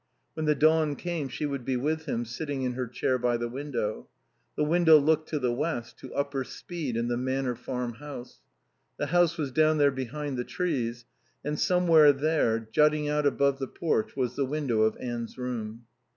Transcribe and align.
When 0.33 0.47
the 0.47 0.55
dawn 0.55 0.95
came 0.95 1.29
she 1.29 1.45
would 1.45 1.63
be 1.63 1.77
with 1.77 2.07
him, 2.07 2.25
sitting 2.25 2.63
in 2.63 2.73
her 2.73 2.87
chair 2.87 3.19
by 3.19 3.37
the 3.37 3.47
window. 3.47 4.07
The 4.55 4.63
window 4.63 4.97
looked 4.97 5.29
to 5.29 5.37
the 5.37 5.53
west, 5.53 5.99
to 5.99 6.11
Upper 6.15 6.43
Speed 6.43 6.97
and 6.97 7.07
the 7.07 7.17
Manor 7.17 7.53
Farm 7.53 7.93
house. 7.93 8.39
The 8.97 9.05
house 9.13 9.37
was 9.37 9.51
down 9.51 9.77
there 9.77 9.91
behind 9.91 10.37
the 10.39 10.43
trees, 10.43 11.05
and 11.45 11.59
somewhere 11.59 12.11
there, 12.11 12.67
jutting 12.71 13.09
out 13.09 13.27
above 13.27 13.59
the 13.59 13.67
porch, 13.67 14.15
was 14.15 14.35
the 14.35 14.43
window 14.45 14.81
of 14.81 14.97
Anne's 14.99 15.37
room. 15.37 15.85